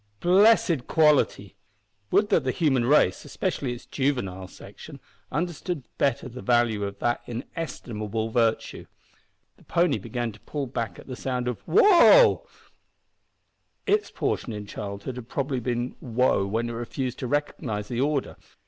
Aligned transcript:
Blessed 0.19 0.87
quality! 0.87 1.55
Would 2.09 2.29
that 2.29 2.43
the 2.43 2.49
human 2.49 2.85
race 2.87 3.23
especially 3.23 3.71
its 3.71 3.85
juvenile 3.85 4.47
section 4.47 4.99
understood 5.31 5.83
better 5.99 6.27
the 6.27 6.41
value 6.41 6.83
of 6.85 6.97
that 6.97 7.21
inestimable 7.27 8.29
virtue! 8.31 8.87
The 9.57 9.63
pony 9.63 9.99
began 9.99 10.31
to 10.31 10.39
pull 10.39 10.65
back 10.65 10.97
at 10.97 11.05
the 11.05 11.15
sound 11.15 11.47
of 11.47 11.61
"wo!" 11.67 12.47
Its 13.85 14.09
portion 14.09 14.53
in 14.53 14.65
childhood 14.65 15.17
had 15.17 15.29
probably 15.29 15.59
been 15.59 15.95
woe 16.01 16.47
when 16.47 16.67
it 16.67 16.73
refused 16.73 17.19
to 17.19 17.27
recognise 17.27 17.87
the 17.87 18.01
order. 18.01 18.37